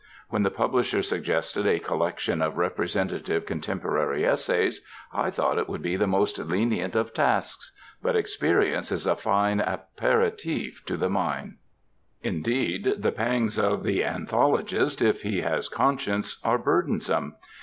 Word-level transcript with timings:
When 0.29 0.41
the 0.41 0.49
publisher 0.49 1.03
suggested 1.03 1.67
a 1.67 1.77
collection 1.77 2.41
of 2.41 2.57
representative 2.57 3.45
contemporary 3.45 4.25
essays, 4.25 4.81
I 5.13 5.29
thought 5.29 5.59
it 5.59 5.69
would 5.69 5.83
be 5.83 5.95
the 5.95 6.07
most 6.07 6.39
lenient 6.39 6.95
of 6.95 7.13
tasks. 7.13 7.71
But 8.01 8.15
experience 8.15 8.91
is 8.91 9.05
a 9.05 9.15
fine 9.15 9.59
aperitive 9.59 10.81
to 10.87 10.97
the 10.97 11.09
mind. 11.11 11.57
Indeed 12.23 12.95
the 12.97 13.11
pangs 13.11 13.59
of 13.59 13.83
the 13.83 14.03
anthologist, 14.03 15.03
if 15.03 15.21
he 15.21 15.41
has 15.41 15.69
conscience, 15.69 16.39
are 16.43 16.57
burdensome. 16.57 17.35